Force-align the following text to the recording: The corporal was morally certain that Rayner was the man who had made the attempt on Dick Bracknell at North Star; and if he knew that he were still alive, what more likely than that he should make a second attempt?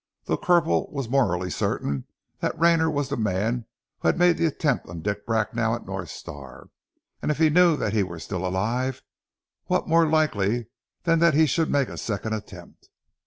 The 0.25 0.35
corporal 0.35 0.89
was 0.91 1.07
morally 1.07 1.51
certain 1.51 2.05
that 2.39 2.57
Rayner 2.59 2.89
was 2.89 3.09
the 3.09 3.17
man 3.17 3.67
who 3.99 4.07
had 4.07 4.17
made 4.17 4.37
the 4.37 4.47
attempt 4.47 4.87
on 4.89 5.03
Dick 5.03 5.27
Bracknell 5.27 5.75
at 5.75 5.85
North 5.85 6.09
Star; 6.09 6.69
and 7.21 7.29
if 7.29 7.37
he 7.37 7.51
knew 7.51 7.77
that 7.77 7.93
he 7.93 8.01
were 8.01 8.17
still 8.17 8.43
alive, 8.43 9.03
what 9.67 9.87
more 9.87 10.07
likely 10.07 10.65
than 11.03 11.19
that 11.19 11.35
he 11.35 11.45
should 11.45 11.69
make 11.69 11.87
a 11.87 11.99
second 11.99 12.33
attempt? 12.33 12.89